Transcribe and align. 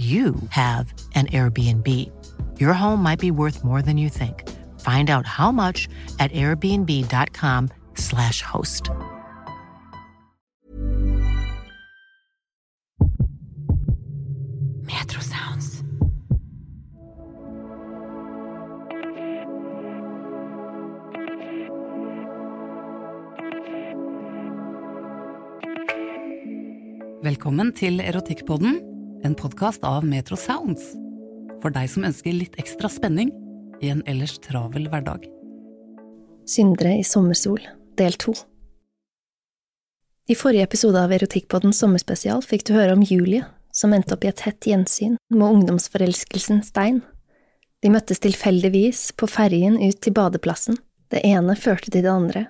you 0.00 0.34
have 0.48 0.92
an 1.14 1.26
Airbnb. 1.26 1.86
Your 2.58 2.72
home 2.72 3.02
might 3.02 3.18
be 3.18 3.30
worth 3.30 3.62
more 3.64 3.82
than 3.82 3.98
you 3.98 4.08
think. 4.08 4.48
Find 4.80 5.10
out 5.10 5.26
how 5.26 5.52
much 5.52 5.90
at 6.18 6.32
airbnb.com/slash 6.32 8.40
host. 8.42 8.88
Metro 14.86 15.20
Sounds. 15.20 15.84
Velkommen 27.22 27.72
til 27.72 28.00
Erotikkpodden, 28.00 28.89
en 29.22 29.34
podkast 29.34 29.84
av 29.84 30.04
Metro 30.04 30.36
Sounds. 30.36 30.94
For 31.60 31.72
deg 31.74 31.90
som 31.92 32.06
ønsker 32.08 32.32
litt 32.32 32.56
ekstra 32.60 32.88
spenning 32.92 33.32
i 33.84 33.90
en 33.92 34.02
ellers 34.08 34.38
travel 34.40 34.88
hverdag. 34.88 35.26
Syndere 36.48 36.96
i 36.98 37.04
sommersol, 37.04 37.60
del 38.00 38.16
to. 38.20 38.34
I 40.30 40.36
forrige 40.38 40.64
episode 40.68 41.00
av 41.00 41.12
Erotikkpodden 41.12 41.74
sommerspesial 41.76 42.42
fikk 42.46 42.66
du 42.68 42.74
høre 42.76 42.94
om 42.96 43.04
Julie, 43.04 43.44
som 43.72 43.92
endte 43.94 44.16
opp 44.16 44.24
i 44.24 44.30
et 44.30 44.44
hett 44.46 44.66
gjensyn 44.66 45.18
med 45.32 45.46
ungdomsforelskelsen 45.46 46.62
Stein. 46.66 47.02
De 47.82 47.92
møttes 47.92 48.22
tilfeldigvis 48.24 49.10
på 49.18 49.28
ferjen 49.30 49.78
ut 49.80 50.00
til 50.00 50.16
badeplassen. 50.16 50.78
Det 51.10 51.22
ene 51.26 51.56
førte 51.58 51.90
til 51.90 52.04
det 52.06 52.12
andre, 52.12 52.46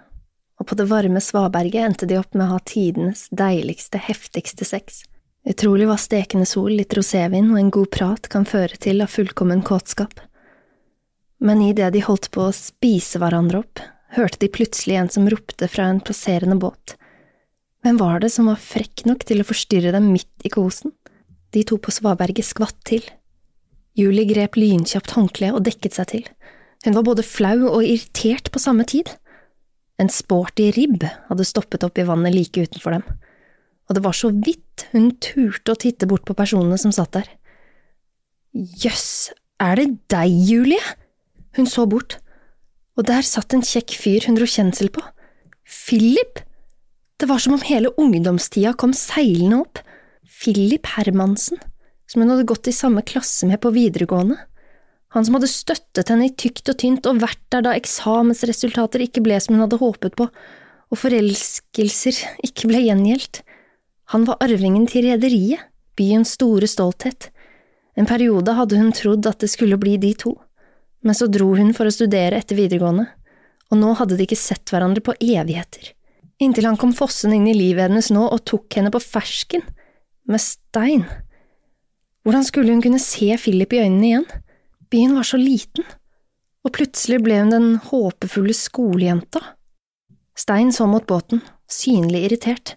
og 0.61 0.69
på 0.69 0.77
det 0.77 0.91
varme 0.91 1.23
svaberget 1.25 1.87
endte 1.87 2.09
de 2.09 2.19
opp 2.21 2.35
med 2.37 2.47
å 2.47 2.57
ha 2.57 2.65
tidenes 2.69 3.29
deiligste, 3.33 4.01
heftigste 4.05 4.69
sex. 4.69 5.05
Utrolig 5.49 5.87
hva 5.89 5.97
stekende 5.97 6.45
sol, 6.47 6.75
litt 6.77 6.93
rosévin 6.97 7.49
og 7.55 7.61
en 7.61 7.71
god 7.73 7.91
prat 7.95 8.29
kan 8.33 8.45
føre 8.49 8.77
til 8.77 9.01
av 9.01 9.13
fullkommen 9.13 9.63
kåtskap. 9.65 10.21
Men 11.41 11.63
idet 11.65 11.95
de 11.95 12.03
holdt 12.05 12.29
på 12.35 12.45
å 12.45 12.57
spise 12.57 13.21
hverandre 13.21 13.63
opp, 13.63 13.81
hørte 14.13 14.43
de 14.43 14.51
plutselig 14.53 14.99
en 15.01 15.09
som 15.13 15.29
ropte 15.33 15.69
fra 15.73 15.87
en 15.89 16.03
passerende 16.05 16.59
båt. 16.61 16.97
Hvem 17.81 17.97
var 17.97 18.21
det 18.21 18.29
som 18.35 18.51
var 18.51 18.61
frekk 18.61 19.07
nok 19.09 19.25
til 19.25 19.41
å 19.41 19.47
forstyrre 19.49 19.95
dem 19.95 20.11
midt 20.13 20.45
i 20.45 20.53
kosen? 20.53 20.93
De 21.57 21.65
to 21.65 21.79
på 21.81 21.95
svaberget 21.95 22.45
skvatt 22.45 22.77
til. 22.87 23.01
Julie 23.97 24.29
grep 24.29 24.59
lynkjapt 24.61 25.17
håndkleet 25.17 25.57
og 25.57 25.65
dekket 25.65 25.97
seg 25.97 26.11
til. 26.13 26.29
Hun 26.85 26.97
var 26.97 27.07
både 27.09 27.25
flau 27.27 27.57
og 27.71 27.81
irritert 27.81 28.53
på 28.53 28.61
samme 28.61 28.85
tid. 28.89 29.09
En 30.01 30.13
sporty 30.13 30.71
ribb 30.77 31.03
hadde 31.05 31.49
stoppet 31.49 31.85
opp 31.85 31.99
i 31.99 32.07
vannet 32.09 32.37
like 32.37 32.69
utenfor 32.69 32.99
dem, 32.99 33.09
og 33.91 33.97
det 33.99 34.05
var 34.05 34.15
så 34.15 34.31
vidt 34.31 34.87
hun 34.93 35.11
turte 35.19 35.75
å 35.75 35.79
titte 35.83 36.07
bort 36.07 36.23
på 36.29 36.37
personene 36.39 36.79
som 36.79 36.93
satt 36.95 37.17
der. 37.17 37.31
Jøss, 38.55 39.33
er 39.59 39.81
det 39.81 39.89
deg, 40.15 40.31
Julie? 40.31 40.83
Hun 41.59 41.67
så 41.67 41.89
bort, 41.91 42.21
og 42.95 43.09
der 43.11 43.27
satt 43.27 43.51
en 43.57 43.67
kjekk 43.67 43.97
fyr 43.99 44.29
hun 44.29 44.39
dro 44.39 44.47
kjensel 44.47 44.93
på. 44.95 45.03
Philip! 45.67 46.45
Det 47.19 47.29
var 47.29 47.43
som 47.43 47.59
om 47.59 47.67
hele 47.67 47.91
ungdomstida 48.01 48.73
kom 48.79 48.95
seilende 48.97 49.59
opp. 49.65 49.83
Philip 50.41 50.87
Hermansen, 50.95 51.59
som 52.09 52.23
hun 52.23 52.31
hadde 52.33 52.47
gått 52.49 52.71
i 52.71 52.75
samme 52.75 53.03
klasse 53.05 53.49
med 53.51 53.61
på 53.61 53.75
videregående. 53.75 54.39
Han 55.13 55.27
som 55.27 55.37
hadde 55.37 55.51
støttet 55.51 56.09
henne 56.09 56.31
i 56.31 56.33
tykt 56.39 56.71
og 56.71 56.79
tynt 56.81 57.09
og 57.11 57.21
vært 57.25 57.43
der 57.53 57.67
da 57.67 57.75
eksamensresultater 57.75 59.03
ikke 59.05 59.25
ble 59.27 59.37
som 59.43 59.57
hun 59.57 59.65
hadde 59.67 59.81
håpet 59.83 60.15
på, 60.17 60.31
og 60.91 60.99
forelskelser 60.99 62.23
ikke 62.47 62.71
ble 62.71 62.85
gjengjeldt. 62.87 63.43
Han 64.11 64.27
var 64.27 64.41
arvingen 64.43 64.89
til 64.91 65.07
rederiet, 65.07 65.63
byens 65.99 66.35
store 66.35 66.67
stolthet. 66.71 67.29
En 67.99 68.09
periode 68.09 68.55
hadde 68.57 68.79
hun 68.81 68.91
trodd 68.97 69.27
at 69.29 69.43
det 69.43 69.51
skulle 69.53 69.79
bli 69.79 69.97
de 70.03 70.11
to, 70.19 70.33
men 71.07 71.17
så 71.17 71.29
dro 71.31 71.53
hun 71.55 71.71
for 71.77 71.87
å 71.87 71.95
studere 71.95 72.39
etter 72.41 72.59
videregående, 72.59 73.07
og 73.71 73.79
nå 73.79 73.93
hadde 74.01 74.19
de 74.19 74.27
ikke 74.27 74.39
sett 74.39 74.73
hverandre 74.73 75.03
på 75.05 75.15
evigheter, 75.15 75.93
inntil 76.43 76.67
han 76.67 76.79
kom 76.81 76.95
fossende 76.97 77.39
inn 77.39 77.47
i 77.53 77.57
livet 77.57 77.87
hennes 77.87 78.11
nå 78.15 78.25
og 78.27 78.43
tok 78.49 78.81
henne 78.81 78.91
på 78.91 79.03
fersken, 79.05 79.63
med 80.31 80.43
stein. 80.43 81.07
Hvordan 82.27 82.45
skulle 82.47 82.75
hun 82.75 82.83
kunne 82.85 83.03
se 83.03 83.31
Philip 83.41 83.73
i 83.75 83.85
øynene 83.85 84.11
igjen? 84.11 84.27
Byen 84.91 85.15
var 85.19 85.27
så 85.27 85.39
liten, 85.39 85.87
og 86.67 86.75
plutselig 86.77 87.23
ble 87.25 87.39
hun 87.41 87.55
den 87.55 87.71
håpefulle 87.87 88.55
skolejenta. 88.57 89.43
Stein 90.39 90.75
så 90.75 90.87
mot 90.91 91.07
båten, 91.07 91.43
synlig 91.71 92.27
irritert. 92.27 92.75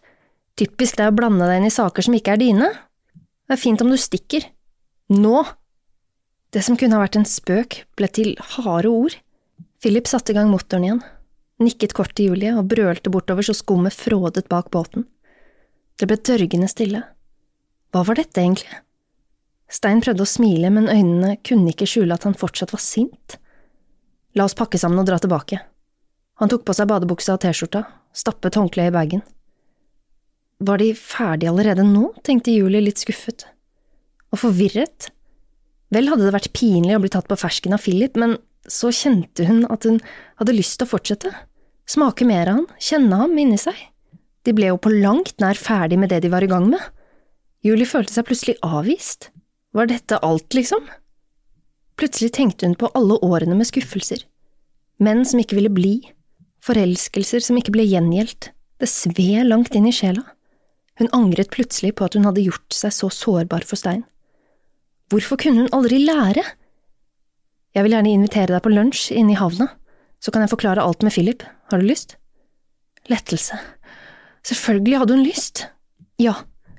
Typisk 0.59 0.99
deg 0.99 1.09
å 1.09 1.15
blande 1.17 1.47
deg 1.49 1.61
inn 1.61 1.69
i 1.69 1.73
saker 1.73 2.05
som 2.05 2.13
ikke 2.13 2.35
er 2.35 2.41
dine. 2.41 2.69
Det 3.47 3.55
er 3.55 3.61
fint 3.61 3.81
om 3.81 3.89
du 3.89 3.97
stikker. 3.97 4.45
Nå! 5.13 5.41
Det 6.53 6.61
som 6.61 6.77
kunne 6.77 6.93
ha 6.93 7.01
vært 7.01 7.17
en 7.17 7.25
spøk, 7.25 7.79
ble 7.97 8.09
til 8.13 8.35
harde 8.57 8.91
ord. 8.91 9.15
Philip 9.81 10.05
satte 10.07 10.31
i 10.31 10.37
gang 10.37 10.51
motoren 10.51 10.85
igjen, 10.85 11.01
nikket 11.63 11.95
kort 11.97 12.13
til 12.15 12.29
Julie 12.29 12.53
og 12.53 12.69
brølte 12.69 13.11
bortover 13.11 13.43
så 13.43 13.55
skummet 13.57 13.97
frådet 13.97 14.45
bak 14.51 14.69
båten. 14.71 15.07
Det 15.97 16.07
ble 16.09 16.19
dørgende 16.21 16.69
stille. 16.69 17.01
Hva 17.93 18.05
var 18.05 18.21
dette 18.21 18.41
egentlig? 18.41 18.69
Stein 19.73 20.01
prøvde 20.05 20.25
å 20.25 20.29
smile, 20.29 20.69
men 20.69 20.89
øynene 20.89 21.35
kunne 21.41 21.73
ikke 21.73 21.89
skjule 21.89 22.13
at 22.13 22.27
han 22.27 22.37
fortsatt 22.37 22.73
var 22.73 22.81
sint. 22.83 23.39
La 24.37 24.45
oss 24.45 24.57
pakke 24.57 24.77
sammen 24.81 25.01
og 25.01 25.09
dra 25.09 25.17
tilbake. 25.21 25.59
Han 26.41 26.49
tok 26.49 26.65
på 26.65 26.75
seg 26.77 26.89
badebuksa 26.89 27.35
og 27.35 27.41
T-skjorta, 27.41 27.83
stappet 28.13 28.57
håndkleet 28.57 28.93
i 28.93 28.95
bagen. 28.95 29.25
Var 30.63 30.79
de 30.79 30.93
ferdige 30.95 31.51
allerede 31.51 31.83
nå, 31.83 32.09
tenkte 32.23 32.53
Julie 32.53 32.83
litt 32.83 33.01
skuffet. 33.01 33.45
Og 34.31 34.39
forvirret. 34.45 35.09
Vel 35.93 36.07
hadde 36.09 36.25
det 36.25 36.35
vært 36.35 36.53
pinlig 36.55 36.95
å 36.95 37.01
bli 37.03 37.11
tatt 37.11 37.27
på 37.29 37.37
fersken 37.37 37.75
av 37.75 37.83
Philip, 37.83 38.15
men 38.19 38.37
så 38.69 38.93
kjente 38.95 39.45
hun 39.47 39.65
at 39.73 39.83
hun 39.87 39.99
hadde 40.39 40.55
lyst 40.55 40.77
til 40.79 40.87
å 40.87 40.93
fortsette, 40.93 41.33
smake 41.89 42.25
mer 42.27 42.47
av 42.47 42.61
han, 42.61 42.67
kjenne 42.79 43.19
ham 43.19 43.35
inni 43.37 43.59
seg. 43.59 43.75
De 44.43 44.55
ble 44.55 44.71
jo 44.71 44.79
på 44.79 44.91
langt 44.93 45.35
nær 45.43 45.59
ferdig 45.59 45.99
med 45.99 46.11
det 46.11 46.21
de 46.23 46.31
var 46.31 46.45
i 46.45 46.51
gang 46.51 46.69
med. 46.71 46.81
Julie 47.63 47.87
følte 47.87 48.15
seg 48.15 48.27
plutselig 48.27 48.57
avvist. 48.63 49.29
Var 49.75 49.89
dette 49.89 50.19
alt, 50.23 50.49
liksom? 50.55 50.83
Plutselig 51.99 52.33
tenkte 52.35 52.67
hun 52.67 52.77
på 52.79 52.89
alle 52.97 53.19
årene 53.23 53.55
med 53.57 53.69
skuffelser. 53.69 54.23
Menn 55.03 55.23
som 55.27 55.39
ikke 55.41 55.57
ville 55.59 55.71
bli, 55.73 55.95
forelskelser 56.63 57.43
som 57.43 57.59
ikke 57.59 57.73
ble 57.75 57.85
gjengjeldt, 57.87 58.51
det 58.79 58.89
sved 58.91 59.47
langt 59.47 59.75
inn 59.77 59.87
i 59.89 59.95
sjela. 59.95 60.23
Hun 61.01 61.09
angret 61.15 61.49
plutselig 61.53 61.95
på 61.97 62.05
at 62.05 62.17
hun 62.17 62.27
hadde 62.27 62.43
gjort 62.45 62.75
seg 62.75 62.93
så 62.93 63.09
sårbar 63.13 63.65
for 63.65 63.79
Stein. 63.79 64.03
Hvorfor 65.09 65.39
kunne 65.41 65.65
hun 65.65 65.73
aldri 65.75 65.99
lære? 66.03 66.43
Jeg 67.73 67.85
vil 67.85 67.95
gjerne 67.95 68.13
invitere 68.13 68.53
deg 68.53 68.61
på 68.65 68.73
lunsj 68.73 69.11
inne 69.17 69.33
i 69.33 69.39
havna, 69.39 69.71
så 70.21 70.31
kan 70.31 70.45
jeg 70.45 70.53
forklare 70.53 70.83
alt 70.85 71.03
med 71.03 71.13
Philip, 71.15 71.43
har 71.71 71.81
du 71.81 71.87
lyst? 71.87 72.15
Lettelse. 73.11 73.57
Selvfølgelig 74.45 75.01
hadde 75.01 75.17
hun 75.17 75.25
lyst. 75.25 75.65
Ja, 76.21 76.35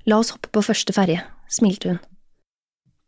la 0.07 0.21
oss 0.23 0.33
hoppe 0.35 0.53
på 0.55 0.63
første 0.65 0.95
ferje, 0.97 1.21
smilte 1.51 1.93
hun. 1.93 2.01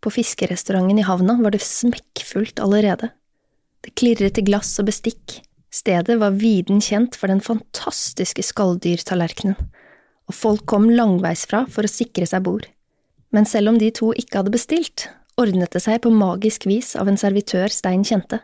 På 0.03 0.13
fiskerestauranten 0.13 1.01
i 1.01 1.07
havna 1.07 1.39
var 1.41 1.55
det 1.55 1.65
smekkfullt 1.65 2.61
allerede. 2.63 3.11
Det 3.83 3.95
klirret 3.99 4.39
i 4.39 4.45
glass 4.45 4.75
og 4.83 4.91
bestikk, 4.91 5.41
stedet 5.73 6.19
var 6.21 6.37
viden 6.37 6.83
kjent 6.83 7.17
for 7.19 7.31
den 7.33 7.43
fantastiske 7.45 8.45
skalldyrtallerkenen, 8.45 9.57
og 10.27 10.35
folk 10.35 10.67
kom 10.67 10.89
langveisfra 10.91 11.65
for 11.71 11.87
å 11.87 11.91
sikre 11.91 12.27
seg 12.29 12.45
bord. 12.47 12.67
Men 13.35 13.47
selv 13.47 13.73
om 13.73 13.79
de 13.79 13.91
to 13.95 14.13
ikke 14.17 14.41
hadde 14.41 14.55
bestilt, 14.55 15.09
ordnet 15.39 15.73
det 15.75 15.83
seg 15.85 16.01
på 16.05 16.13
magisk 16.15 16.67
vis 16.69 16.95
av 16.99 17.11
en 17.11 17.19
servitør 17.21 17.73
Stein 17.73 18.05
kjente, 18.07 18.41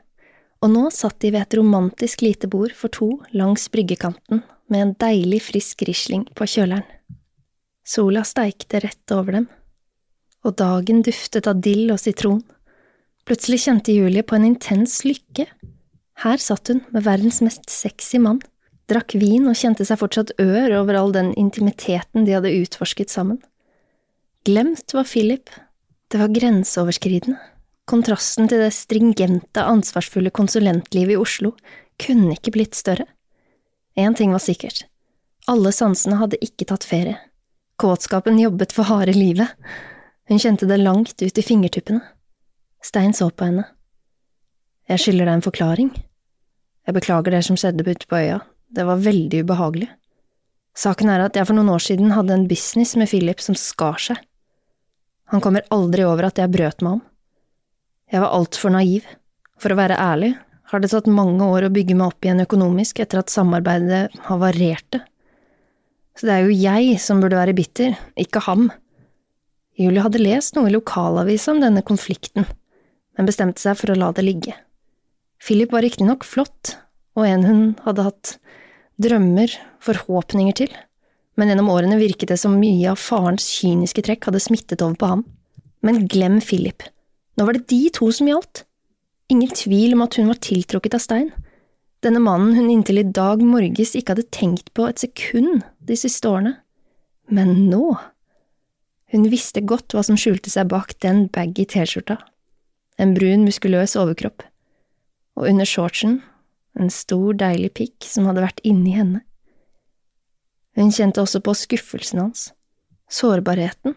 og 0.62 0.70
nå 0.70 0.88
satt 0.94 1.18
de 1.24 1.32
ved 1.32 1.42
et 1.42 1.56
romantisk 1.58 2.22
lite 2.22 2.50
bord 2.50 2.74
for 2.76 2.92
to 2.94 3.16
langs 3.34 3.66
bryggekanten 3.72 4.42
med 4.70 4.84
en 4.84 4.94
deilig 5.00 5.42
frisk 5.48 5.82
risling 5.88 6.26
på 6.38 6.46
kjøleren. 6.48 6.86
Sola 7.82 8.22
steikte 8.22 8.78
rett 8.84 9.14
over 9.14 9.40
dem, 9.40 9.48
og 10.46 10.54
dagen 10.58 11.02
duftet 11.02 11.48
av 11.50 11.58
dill 11.62 11.90
og 11.90 11.98
sitron. 12.02 12.42
Plutselig 13.26 13.64
kjente 13.64 13.94
Julie 13.94 14.22
på 14.26 14.38
en 14.38 14.46
intens 14.46 15.00
lykke. 15.06 15.48
Her 16.22 16.42
satt 16.42 16.70
hun 16.70 16.82
med 16.94 17.06
verdens 17.06 17.40
mest 17.42 17.66
sexy 17.70 18.20
mann, 18.22 18.40
drakk 18.92 19.16
vin 19.18 19.48
og 19.50 19.58
kjente 19.58 19.86
seg 19.88 19.98
fortsatt 20.00 20.34
ør 20.42 20.76
over 20.82 20.98
all 20.98 21.14
den 21.14 21.32
intimiteten 21.40 22.26
de 22.28 22.36
hadde 22.36 22.52
utforsket 22.60 23.12
sammen. 23.12 23.40
Glemt 24.46 24.94
var 24.94 25.08
Philip, 25.08 25.50
det 26.12 26.20
var 26.20 26.32
grenseoverskridende. 26.34 27.38
Kontrasten 27.88 28.46
til 28.50 28.62
det 28.62 28.70
stringente, 28.76 29.64
ansvarsfulle 29.64 30.30
konsulentlivet 30.30 31.16
i 31.16 31.18
Oslo 31.18 31.56
kunne 32.00 32.36
ikke 32.36 32.54
blitt 32.54 32.78
større. 32.78 33.08
Én 33.98 34.14
ting 34.16 34.30
var 34.32 34.40
sikkert, 34.40 34.84
alle 35.50 35.72
sansene 35.74 36.20
hadde 36.20 36.38
ikke 36.44 36.68
tatt 36.70 36.86
ferie. 36.86 37.18
Kåtskapen 37.82 38.38
jobbet 38.38 38.72
for 38.74 38.86
harde 38.86 39.14
livet. 39.16 39.50
Hun 40.30 40.38
kjente 40.38 40.68
det 40.70 40.78
langt 40.78 41.18
ut 41.18 41.38
i 41.38 41.42
fingertuppene. 41.42 42.02
Stein 42.82 43.14
så 43.14 43.30
på 43.30 43.48
henne. 43.48 43.64
Jeg 44.90 45.02
skylder 45.02 45.26
deg 45.26 45.38
en 45.38 45.44
forklaring. 45.46 45.90
Jeg 46.86 46.94
beklager 46.94 47.34
det 47.34 47.42
som 47.46 47.58
skjedde 47.58 47.86
ute 47.86 48.06
på 48.10 48.18
øya, 48.18 48.40
det 48.72 48.84
var 48.88 49.00
veldig 49.04 49.42
ubehagelig. 49.44 49.88
Saken 50.72 51.10
er 51.12 51.26
at 51.26 51.36
jeg 51.36 51.44
for 51.48 51.58
noen 51.58 51.72
år 51.74 51.82
siden 51.84 52.14
hadde 52.16 52.32
en 52.32 52.46
business 52.48 52.94
med 52.96 53.10
Philip 53.10 53.42
som 53.44 53.56
skar 53.58 54.00
seg. 54.00 54.20
Han 55.32 55.42
kommer 55.44 55.66
aldri 55.72 56.04
over 56.08 56.28
at 56.28 56.40
jeg 56.40 56.52
brøt 56.52 56.84
meg 56.84 56.98
om. 56.98 57.02
Jeg 58.12 58.24
var 58.24 58.34
altfor 58.36 58.72
naiv. 58.72 59.04
For 59.60 59.72
å 59.72 59.78
være 59.78 60.00
ærlig 60.00 60.32
har 60.72 60.80
det 60.82 60.90
tatt 60.92 61.08
mange 61.08 61.44
år 61.44 61.68
å 61.68 61.72
bygge 61.72 61.96
meg 61.96 62.12
opp 62.12 62.24
igjen 62.24 62.42
økonomisk 62.44 63.02
etter 63.04 63.20
at 63.20 63.32
samarbeidet 63.32 64.06
havarerte. 64.26 65.02
Så 66.16 66.28
det 66.28 66.34
er 66.34 66.48
jo 66.48 66.56
jeg 66.56 66.96
som 67.00 67.20
burde 67.22 67.38
være 67.38 67.56
bitter, 67.56 67.94
ikke 68.20 68.42
ham. 68.48 68.70
Julie 69.80 70.02
hadde 70.04 70.20
lest 70.20 70.56
noe 70.56 70.68
i 70.68 70.74
lokalavisa 70.74 71.54
om 71.54 71.62
denne 71.62 71.84
konflikten, 71.84 72.48
men 73.16 73.28
bestemte 73.28 73.62
seg 73.62 73.78
for 73.80 73.92
å 73.92 73.98
la 74.00 74.10
det 74.16 74.24
ligge. 74.26 74.56
Philip 75.42 75.72
var 75.72 75.84
riktignok 75.84 76.26
flott, 76.28 76.76
og 77.16 77.28
en 77.28 77.46
hun 77.48 77.62
hadde 77.84 78.08
hatt 78.08 78.34
drømmer, 79.02 79.52
forhåpninger 79.82 80.56
til 80.62 80.72
men 81.38 81.48
gjennom 81.48 81.70
årene 81.72 81.96
virket 82.00 82.32
det 82.32 82.38
som 82.40 82.58
mye 82.60 82.90
av 82.92 83.00
farens 83.00 83.46
kyniske 83.56 84.04
trekk 84.04 84.28
hadde 84.28 84.42
smittet 84.42 84.82
over 84.84 84.98
på 85.00 85.12
ham. 85.14 85.24
Men 85.82 86.04
glem 86.10 86.40
Philip. 86.44 86.84
Nå 87.36 87.46
var 87.48 87.56
det 87.56 87.68
de 87.72 87.86
to 87.94 88.10
som 88.12 88.28
gjaldt. 88.28 88.64
Ingen 89.32 89.54
tvil 89.56 89.96
om 89.96 90.04
at 90.04 90.18
hun 90.20 90.28
var 90.28 90.40
tiltrukket 90.44 90.98
av 90.98 91.02
Stein. 91.02 91.30
Denne 92.04 92.20
mannen 92.20 92.56
hun 92.58 92.68
inntil 92.70 93.00
i 93.00 93.08
dag 93.08 93.40
morges 93.46 93.94
ikke 93.96 94.12
hadde 94.12 94.28
tenkt 94.34 94.72
på 94.76 94.88
et 94.90 95.00
sekund 95.00 95.62
de 95.80 95.96
siste 95.98 96.28
årene. 96.28 96.58
Men 97.32 97.54
nå… 97.70 97.94
Hun 99.12 99.26
visste 99.28 99.60
godt 99.68 99.92
hva 99.92 100.00
som 100.06 100.16
skjulte 100.16 100.48
seg 100.48 100.70
bak 100.70 100.94
den 101.04 101.26
baggy 101.32 101.66
T-skjorta. 101.68 102.16
En 102.96 103.12
brun, 103.12 103.44
muskuløs 103.44 103.92
overkropp. 104.00 104.44
Og 105.36 105.50
under 105.50 105.68
shortsen 105.68 106.20
en 106.78 106.90
stor, 106.90 107.34
deilig 107.36 107.72
pikk 107.78 108.08
som 108.08 108.28
hadde 108.28 108.44
vært 108.44 108.62
inni 108.66 108.94
henne. 108.96 109.22
Hun 110.78 110.92
kjente 110.94 111.20
også 111.20 111.42
på 111.44 111.54
skuffelsen 111.56 112.22
hans, 112.22 112.46
sårbarheten. 113.12 113.96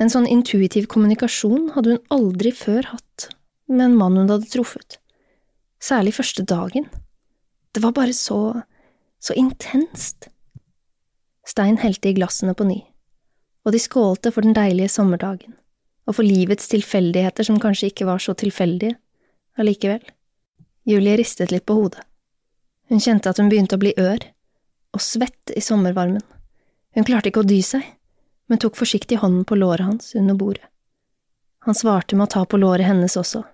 En 0.00 0.10
sånn 0.10 0.26
intuitiv 0.26 0.88
kommunikasjon 0.90 1.70
hadde 1.76 1.94
hun 1.94 2.16
aldri 2.16 2.52
før 2.56 2.88
hatt 2.94 3.28
med 3.70 3.84
en 3.84 3.96
mann 3.98 4.16
hun 4.18 4.30
hadde 4.32 4.50
truffet, 4.50 4.98
særlig 5.78 6.16
første 6.16 6.42
dagen. 6.42 6.88
Det 7.70 7.84
var 7.84 7.94
bare 7.94 8.16
så… 8.16 8.62
så 9.20 9.36
intenst. 9.38 10.30
Stein 11.46 11.76
helte 11.82 12.10
i 12.10 12.16
glassene 12.16 12.54
på 12.56 12.66
ny, 12.66 12.80
og 13.66 13.74
de 13.74 13.82
skålte 13.82 14.32
for 14.34 14.46
den 14.46 14.56
deilige 14.56 14.90
sommerdagen, 14.90 15.54
og 16.08 16.16
for 16.16 16.26
livets 16.26 16.66
tilfeldigheter 16.72 17.46
som 17.46 17.60
kanskje 17.62 17.92
ikke 17.92 18.08
var 18.08 18.22
så 18.22 18.34
tilfeldige 18.34 18.96
allikevel. 19.60 20.02
Julie 20.84 21.16
ristet 21.16 21.50
litt 21.50 21.66
på 21.66 21.76
hodet. 21.76 22.02
Hun 22.88 23.00
kjente 23.00 23.30
at 23.30 23.38
hun 23.38 23.50
begynte 23.50 23.76
å 23.78 23.82
bli 23.82 23.92
ør 23.98 24.24
og 24.96 25.02
svett 25.04 25.52
i 25.54 25.62
sommervarmen. 25.62 26.24
Hun 26.96 27.06
klarte 27.06 27.30
ikke 27.30 27.44
å 27.44 27.46
dy 27.46 27.60
seg, 27.62 27.84
men 28.50 28.58
tok 28.58 28.78
forsiktig 28.78 29.20
hånden 29.22 29.44
på 29.46 29.58
låret 29.60 29.86
hans 29.86 30.14
under 30.18 30.34
bordet. 30.34 30.66
Han 31.66 31.76
svarte 31.76 32.16
med 32.16 32.24
å 32.26 32.32
ta 32.34 32.44
på 32.48 32.58
låret 32.58 32.88
hennes 32.88 33.16
også. 33.20 33.44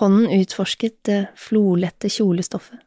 Hånden 0.00 0.32
utforsket 0.40 0.96
det 1.06 1.20
flolette 1.36 2.08
kjolestoffet. 2.10 2.80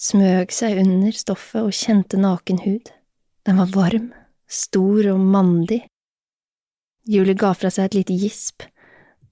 Smøg 0.00 0.52
seg 0.52 0.78
under 0.80 1.16
stoffet 1.16 1.64
og 1.64 1.76
kjente 1.76 2.20
naken 2.20 2.62
hud. 2.64 2.92
Den 3.44 3.58
var 3.60 3.72
varm, 3.74 4.12
stor 4.48 5.10
og 5.12 5.20
mandig. 5.20 5.82
Julie 7.08 7.34
ga 7.34 7.52
fra 7.56 7.72
seg 7.72 7.88
et 7.90 7.98
lite 7.98 8.16
gisp. 8.20 8.62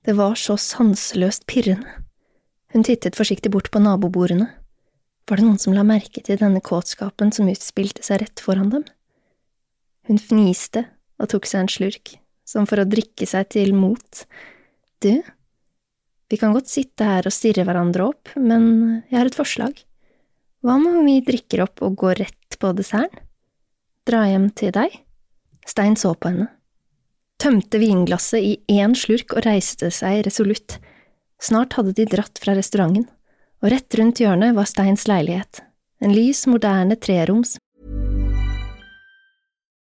Det 0.04 0.16
var 0.16 0.34
så 0.40 0.56
sanseløst 0.60 1.46
pirrende. 1.46 2.07
Hun 2.74 2.84
tittet 2.84 3.16
forsiktig 3.16 3.52
bort 3.52 3.70
på 3.72 3.80
nabobordene. 3.80 4.50
Var 5.28 5.40
det 5.40 5.44
noen 5.44 5.60
som 5.60 5.74
la 5.76 5.84
merke 5.84 6.22
til 6.24 6.40
denne 6.40 6.60
kåtskapen 6.64 7.32
som 7.36 7.48
utspilte 7.50 8.04
seg 8.04 8.22
rett 8.22 8.42
foran 8.44 8.70
dem? 8.72 8.84
Hun 10.08 10.20
fniste 10.20 10.86
og 11.20 11.30
tok 11.32 11.48
seg 11.48 11.64
en 11.64 11.72
slurk, 11.72 12.14
som 12.48 12.68
for 12.68 12.80
å 12.80 12.88
drikke 12.88 13.28
seg 13.28 13.50
til 13.52 13.74
mot. 13.76 14.24
Du, 15.04 15.20
vi 16.28 16.36
kan 16.40 16.54
godt 16.56 16.68
sitte 16.68 17.06
her 17.08 17.28
og 17.28 17.34
stirre 17.34 17.64
hverandre 17.68 18.10
opp, 18.10 18.32
men 18.36 19.02
jeg 19.08 19.18
har 19.18 19.28
et 19.28 19.36
forslag. 19.36 19.80
Hva 20.64 20.76
om 20.76 21.04
vi 21.06 21.20
drikker 21.24 21.62
opp 21.64 21.84
og 21.84 21.96
går 22.00 22.20
rett 22.24 22.58
på 22.60 22.72
desserten? 22.76 23.24
Dra 24.08 24.22
hjem 24.24 24.48
til 24.56 24.72
deg? 24.72 24.94
Stein 25.68 25.98
så 26.00 26.14
på 26.16 26.30
henne, 26.30 26.46
tømte 27.36 27.76
vinglasset 27.80 28.40
i 28.40 28.78
én 28.80 28.94
slurk 28.96 29.34
og 29.36 29.44
reiste 29.44 29.90
seg 29.92 30.22
resolutt. 30.24 30.78
Snart 31.42 31.78
hadde 31.78 31.94
de 31.94 32.06
dratt 32.10 32.40
fra 32.42 32.56
restauranten 32.58 33.06
og 33.62 33.72
rett 33.72 33.94
rundt 33.98 34.20
hjørnet 34.22 34.54
var 34.54 34.68
Steins 34.70 35.06
leilighet, 35.10 35.62
en 36.02 36.14
lys, 36.14 36.44
moderne 36.50 36.98
treroms. 36.98 37.56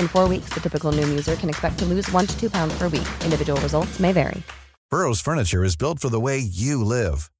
In 0.00 0.08
four 0.08 0.28
weeks, 0.28 0.50
the 0.54 0.60
typical 0.60 0.92
Noom 0.92 1.08
user 1.08 1.34
can 1.34 1.48
expect 1.48 1.78
to 1.80 1.84
lose 1.84 2.10
one 2.12 2.26
to 2.26 2.40
two 2.40 2.50
pounds 2.50 2.76
per 2.78 2.84
week. 2.88 3.08
Individual 3.24 3.60
results 3.60 3.98
may 3.98 4.12
vary. 4.12 4.42
Burrow's 4.90 5.20
furniture 5.20 5.62
is 5.62 5.76
built 5.76 6.00
for 6.00 6.08
the 6.08 6.18
way 6.18 6.38
you 6.38 6.84
live. 6.84 7.30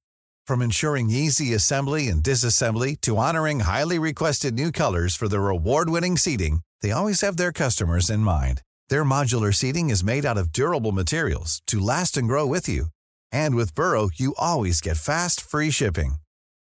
From 0.47 0.61
ensuring 0.61 1.09
easy 1.09 1.53
assembly 1.53 2.07
and 2.07 2.23
disassembly 2.23 2.99
to 3.01 3.17
honoring 3.17 3.61
highly 3.61 3.99
requested 3.99 4.53
new 4.53 4.71
colors 4.71 5.17
for 5.17 5.27
their 5.27 5.49
award-winning 5.49 6.17
seating, 6.17 6.61
they 6.81 6.91
always 6.91 7.21
have 7.21 7.35
their 7.35 7.51
customers 7.51 8.09
in 8.09 8.21
mind. 8.21 8.61
Their 8.89 9.03
modular 9.03 9.53
seating 9.53 9.89
is 9.89 10.03
made 10.03 10.25
out 10.25 10.37
of 10.37 10.53
durable 10.53 10.93
materials 10.93 11.61
to 11.67 11.79
last 11.79 12.15
and 12.15 12.27
grow 12.27 12.45
with 12.47 12.69
you. 12.69 12.85
And 13.31 13.55
with 13.55 13.75
Burrow, 13.75 14.09
you 14.13 14.33
always 14.37 14.81
get 14.81 14.97
fast, 14.97 15.41
free 15.41 15.71
shipping. 15.71 16.15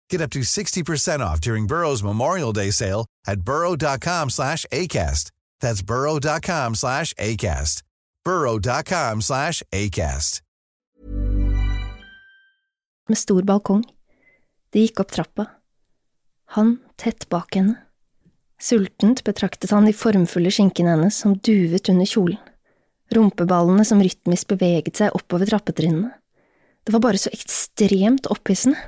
Get 0.09 0.21
up 0.21 0.31
to 0.31 0.39
60% 0.39 1.19
off 1.19 1.39
during 1.39 1.67
Burrow's 1.67 2.03
Memorial 2.03 2.53
Day 2.53 2.71
sale 2.71 3.05
at 3.27 3.41
burrow.com 3.41 4.29
slash 4.29 4.65
ACAST. 4.71 5.31
That's 5.61 5.81
burrow.com 5.81 6.75
slash 6.75 7.13
ACAST. 7.13 7.83
burrow.com 8.25 9.21
slash 9.21 9.63
ACAST. 9.71 10.41
Med 13.07 13.17
stor 13.17 13.43
balkong. 13.45 13.83
De 14.73 14.81
gikk 14.81 14.99
opp 15.03 15.11
trappa. 15.13 15.45
Han 16.57 16.79
tett 16.97 17.29
bak 17.29 17.53
henne. 17.55 17.75
Sultent 18.61 19.21
betraktet 19.27 19.73
han 19.75 19.85
de 19.85 19.93
formfulle 19.93 20.49
skinkene 20.53 20.95
hennes 20.95 21.17
som 21.21 21.35
duvet 21.43 21.89
under 21.91 22.07
kjolen, 22.09 22.39
rumpeballene 23.13 23.85
som 23.85 24.01
rytmisk 24.01 24.55
beveget 24.55 24.97
seg 24.97 25.13
oppover 25.17 25.51
trappetrinnene. 25.51 26.13
Det 26.85 26.93
var 26.95 27.03
bare 27.03 27.21
så 27.21 27.29
ekstremt 27.35 28.29
opphissende. 28.31 28.79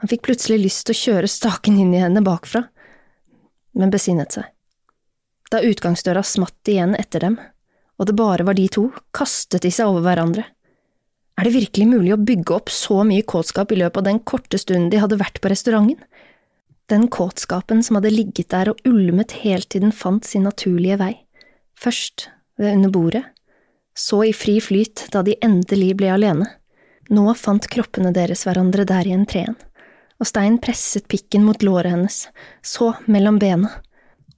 Han 0.00 0.12
fikk 0.12 0.26
plutselig 0.28 0.60
lyst 0.62 0.86
til 0.86 0.96
å 0.96 1.02
kjøre 1.02 1.32
staken 1.32 1.80
inn 1.80 1.94
i 1.96 2.02
henne 2.02 2.24
bakfra, 2.24 2.66
men 3.76 3.92
besinnet 3.92 4.36
seg. 4.36 4.48
Da 5.52 5.62
utgangsdøra 5.62 6.24
smatt 6.26 6.68
igjen 6.68 6.96
etter 6.98 7.22
dem, 7.22 7.38
og 7.96 8.08
det 8.08 8.16
bare 8.18 8.44
var 8.46 8.56
de 8.58 8.66
to, 8.72 8.88
kastet 9.14 9.62
de 9.64 9.70
seg 9.72 9.88
over 9.88 10.04
hverandre. 10.08 10.44
Er 11.36 11.44
det 11.46 11.54
virkelig 11.54 11.86
mulig 11.90 12.14
å 12.14 12.20
bygge 12.20 12.54
opp 12.56 12.72
så 12.72 13.02
mye 13.04 13.24
kåtskap 13.28 13.72
i 13.72 13.78
løpet 13.82 14.00
av 14.00 14.08
den 14.08 14.22
korte 14.24 14.58
stunden 14.58 14.88
de 14.92 15.00
hadde 15.02 15.20
vært 15.20 15.42
på 15.44 15.52
restauranten? 15.52 16.00
Den 16.88 17.08
kåtskapen 17.12 17.82
som 17.82 17.98
hadde 17.98 18.14
ligget 18.14 18.52
der 18.54 18.70
og 18.70 18.80
ulmet 18.86 19.34
helt 19.42 19.68
til 19.74 19.82
den 19.84 19.94
fant 19.94 20.24
sin 20.24 20.46
naturlige 20.46 20.98
vei, 21.00 21.12
først 21.76 22.28
ved 22.56 22.78
under 22.78 22.92
bordet, 22.94 23.24
så 23.96 24.22
i 24.28 24.32
fri 24.36 24.58
flyt 24.62 25.08
da 25.12 25.24
de 25.26 25.34
endelig 25.44 25.96
ble 25.98 26.12
alene. 26.14 26.46
Nå 27.10 27.32
fant 27.38 27.66
kroppene 27.70 28.12
deres 28.14 28.44
hverandre 28.46 28.86
der 28.88 29.08
i 29.08 29.14
entreen, 29.16 29.56
og 30.16 30.28
Stein 30.30 30.60
presset 30.62 31.08
pikken 31.10 31.44
mot 31.44 31.62
låret 31.64 31.92
hennes, 31.92 32.20
så 32.62 32.94
mellom 33.10 33.40
bena, 33.42 33.74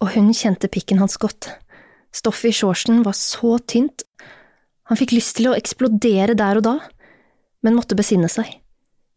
og 0.02 0.12
hun 0.14 0.30
kjente 0.36 0.70
pikken 0.72 1.00
hans 1.02 1.18
godt. 1.20 1.50
Stoffet 2.14 2.52
i 2.52 2.56
shortsen 2.60 3.02
var 3.06 3.16
så 3.18 3.58
tynt, 3.68 4.04
han 4.88 4.96
fikk 4.96 5.12
lyst 5.12 5.36
til 5.36 5.50
å 5.50 5.56
eksplodere 5.56 6.36
der 6.38 6.60
og 6.60 6.64
da, 6.64 6.74
men 7.64 7.76
måtte 7.76 7.98
besinne 7.98 8.30
seg. 8.32 8.48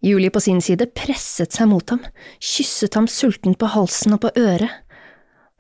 Julie 0.04 0.34
på 0.34 0.42
sin 0.44 0.60
side 0.64 0.90
presset 0.98 1.54
seg 1.56 1.70
mot 1.72 1.94
ham, 1.94 2.02
kysset 2.42 2.98
ham 2.98 3.08
sultent 3.08 3.60
på 3.62 3.70
halsen 3.72 4.18
og 4.18 4.24
på 4.26 4.34
øret. 4.42 4.82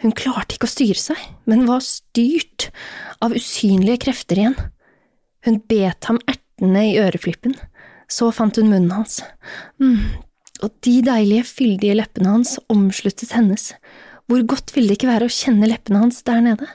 Hun 0.02 0.16
klarte 0.18 0.58
ikke 0.58 0.68
å 0.68 0.74
styre 0.74 0.98
seg, 1.00 1.20
men 1.46 1.68
var 1.70 1.84
styrt 1.86 2.72
av 3.22 3.36
usynlige 3.38 4.02
krefter 4.08 4.42
igjen. 4.42 4.58
Hun 5.46 5.62
bet 5.70 6.10
ham 6.10 6.20
ertende 6.26 6.84
i 6.90 6.98
øreflippen, 7.00 7.54
så 8.12 8.32
fant 8.36 8.58
hun 8.58 8.72
munnen 8.74 8.92
hans. 8.98 9.22
Mm, 9.80 10.18
og 10.66 10.74
de 10.84 10.98
deilige, 11.06 11.46
fyldige 11.48 11.96
leppene 12.02 12.34
hans 12.34 12.58
omsluttet 12.74 13.32
hennes. 13.38 13.72
Hvor 14.32 14.46
godt 14.48 14.72
ville 14.72 14.88
det 14.88 14.96
ikke 14.96 15.10
være 15.10 15.28
å 15.28 15.34
kjenne 15.34 15.68
leppene 15.68 16.06
hans 16.06 16.22
der 16.24 16.38
nede? 16.40 16.68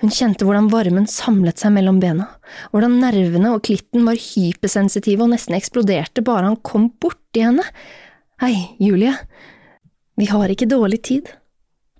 Hun 0.00 0.08
kjente 0.08 0.46
hvordan 0.48 0.70
varmen 0.72 1.04
samlet 1.12 1.60
seg 1.60 1.74
mellom 1.74 1.98
bena, 2.00 2.30
hvordan 2.72 2.94
nervene 3.02 3.50
og 3.52 3.66
klitten 3.68 4.06
var 4.08 4.16
hypersensitive 4.16 5.26
og 5.26 5.34
nesten 5.34 5.58
eksploderte 5.58 6.24
bare 6.24 6.48
han 6.48 6.56
kom 6.64 6.86
borti 7.04 7.44
henne. 7.44 7.66
Hei, 8.40 8.54
Julie, 8.80 9.12
vi 10.16 10.30
har 10.32 10.54
ikke 10.54 10.70
dårlig 10.72 11.02
tid. 11.04 11.28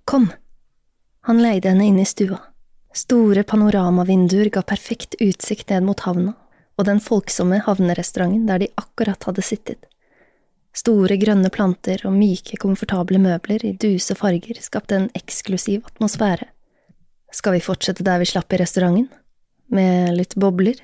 Kom. 0.09 0.31
Han 1.29 1.45
leide 1.45 1.69
henne 1.69 1.85
inn 1.85 2.01
i 2.01 2.09
stua. 2.09 2.41
Store 2.89 3.45
panoramavinduer 3.45 4.49
ga 4.49 4.65
perfekt 4.65 5.13
utsikt 5.21 5.69
ned 5.69 5.85
mot 5.85 6.01
havna 6.09 6.33
og 6.75 6.89
den 6.89 7.05
folksomme 7.05 7.61
havnerestauranten 7.69 8.49
der 8.49 8.65
de 8.65 8.73
akkurat 8.81 9.29
hadde 9.29 9.45
sittet. 9.45 9.85
Store, 10.75 11.15
grønne 11.15 11.49
planter 11.53 12.01
og 12.03 12.11
myke, 12.17 12.57
komfortable 12.59 13.19
møbler 13.21 13.63
i 13.63 13.75
duse 13.79 14.15
farger 14.19 14.59
skapte 14.59 14.97
en 14.97 15.07
eksklusiv 15.15 15.85
atmosfære. 15.87 16.49
Skal 17.31 17.55
vi 17.55 17.63
fortsette 17.63 18.03
der 18.03 18.19
vi 18.19 18.27
slapp 18.27 18.51
i 18.51 18.59
restauranten? 18.59 19.07
Med 19.71 20.11
litt 20.17 20.35
bobler? 20.39 20.77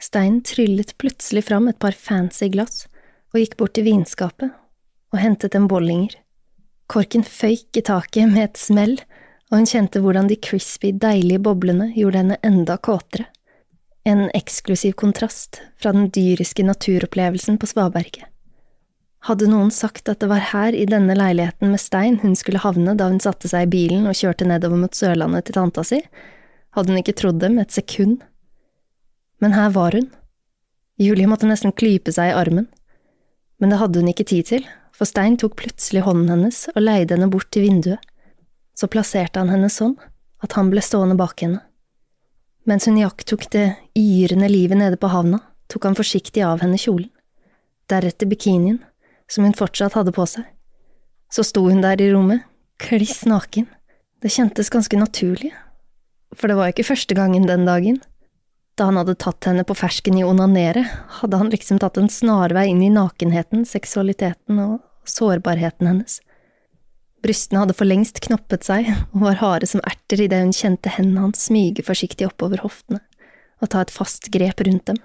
Stein 0.00 0.40
tryllet 0.44 0.94
plutselig 1.00 1.46
fram 1.48 1.68
et 1.68 1.78
par 1.80 1.96
fancy 1.96 2.48
glass 2.52 2.86
og 3.32 3.40
gikk 3.40 3.56
bort 3.60 3.74
til 3.76 3.88
vinskapet 3.88 4.52
og 5.10 5.18
hentet 5.20 5.56
en 5.56 5.68
bollinger. 5.68 6.14
Korken 6.90 7.24
føyk 7.26 7.80
i 7.80 7.84
taket 7.86 8.30
med 8.30 8.48
et 8.48 8.60
smell, 8.60 8.96
og 9.50 9.60
hun 9.60 9.68
kjente 9.68 10.02
hvordan 10.02 10.28
de 10.30 10.38
crispy, 10.38 10.92
deilige 10.94 11.42
boblene 11.42 11.90
gjorde 11.94 12.22
henne 12.22 12.38
enda 12.46 12.76
kåtere. 12.78 13.28
En 14.06 14.28
eksklusiv 14.34 14.94
kontrast 14.98 15.60
fra 15.80 15.92
den 15.94 16.08
dyriske 16.14 16.64
naturopplevelsen 16.66 17.58
på 17.60 17.68
svaberget. 17.70 18.30
Hadde 19.28 19.50
noen 19.50 19.68
sagt 19.74 20.08
at 20.08 20.22
det 20.22 20.30
var 20.30 20.40
her, 20.52 20.72
i 20.72 20.86
denne 20.88 21.12
leiligheten 21.16 21.68
med 21.72 21.80
stein, 21.82 22.16
hun 22.22 22.32
skulle 22.38 22.62
havne 22.62 22.94
da 22.96 23.10
hun 23.10 23.20
satte 23.20 23.50
seg 23.50 23.66
i 23.66 23.72
bilen 23.74 24.08
og 24.08 24.16
kjørte 24.16 24.48
nedover 24.48 24.80
mot 24.80 24.96
Sørlandet 24.96 25.48
til 25.48 25.58
tanta 25.58 25.84
si, 25.84 26.00
hadde 26.72 26.92
hun 26.92 27.00
ikke 27.02 27.18
trodd 27.18 27.40
dem 27.42 27.58
et 27.60 27.74
sekund. 27.74 28.22
Men 29.44 29.56
her 29.56 29.72
var 29.76 29.96
hun. 29.96 30.08
Julie 31.00 31.28
måtte 31.28 31.48
nesten 31.48 31.72
klype 31.76 32.12
seg 32.16 32.32
i 32.32 32.36
armen. 32.36 32.68
Men 33.60 33.72
det 33.72 33.80
hadde 33.80 34.00
hun 34.00 34.08
ikke 34.08 34.28
tid 34.28 34.48
til, 34.48 34.64
for 34.96 35.08
Stein 35.08 35.36
tok 35.40 35.58
plutselig 35.60 36.04
hånden 36.06 36.32
hennes 36.32 36.64
og 36.72 36.80
leide 36.80 37.16
henne 37.16 37.28
bort 37.32 37.50
til 37.52 37.66
vinduet. 37.68 38.00
Så 38.76 38.88
plasserte 38.88 39.40
han 39.42 39.52
henne 39.52 39.68
sånn 39.72 39.98
at 40.40 40.56
han 40.56 40.72
ble 40.72 40.80
stående 40.84 41.18
bak 41.20 41.42
henne. 41.44 41.60
Mens 42.68 42.86
hun 42.88 42.96
iakttok 43.00 43.50
det 43.52 43.66
yrende 43.96 44.48
livet 44.48 44.80
nede 44.80 44.96
på 45.00 45.10
havna, 45.12 45.42
tok 45.68 45.88
han 45.88 45.96
forsiktig 45.96 46.44
av 46.44 46.64
henne 46.64 46.80
kjolen. 46.80 47.10
Deretter 47.90 48.28
bikinien 48.30 48.78
som 49.30 49.46
hun 49.46 49.56
fortsatt 49.56 49.96
hadde 49.98 50.14
på 50.14 50.26
seg. 50.28 50.46
Så 51.30 51.44
sto 51.46 51.62
hun 51.68 51.82
der 51.84 52.00
i 52.02 52.10
rommet, 52.10 52.42
kliss 52.82 53.22
naken. 53.28 53.68
Det 54.20 54.32
kjentes 54.34 54.72
ganske 54.72 54.98
naturlig, 54.98 55.52
for 56.36 56.50
det 56.50 56.58
var 56.58 56.72
ikke 56.72 56.88
første 56.90 57.16
gangen 57.16 57.46
den 57.48 57.64
dagen. 57.68 58.00
Da 58.76 58.88
han 58.88 58.98
hadde 59.00 59.16
tatt 59.20 59.46
henne 59.48 59.64
på 59.66 59.76
fersken 59.76 60.18
i 60.18 60.24
onanere, 60.26 60.82
hadde 61.20 61.40
han 61.40 61.52
liksom 61.52 61.80
tatt 61.80 61.98
en 62.00 62.10
snarvei 62.12 62.66
inn 62.72 62.82
i 62.84 62.92
nakenheten, 62.92 63.66
seksualiteten 63.68 64.60
og 64.62 64.80
sårbarheten 65.08 65.88
hennes. 65.88 66.20
Brystene 67.20 67.64
hadde 67.64 67.76
for 67.76 67.88
lengst 67.88 68.22
knoppet 68.24 68.64
seg 68.64 68.88
og 69.12 69.26
var 69.26 69.40
harde 69.42 69.68
som 69.68 69.82
erter 69.84 70.24
idet 70.24 70.40
hun 70.40 70.56
kjente 70.56 70.92
hendene 70.94 71.26
hans 71.26 71.44
smyge 71.50 71.84
forsiktig 71.84 72.30
oppover 72.30 72.62
hoftene 72.64 73.02
og 73.60 73.68
ta 73.68 73.82
et 73.84 73.92
fast 73.92 74.30
grep 74.32 74.62
rundt 74.64 74.86
dem. 74.88 75.00